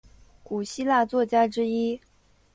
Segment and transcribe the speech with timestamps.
[0.41, 2.01] 古希腊作家之一。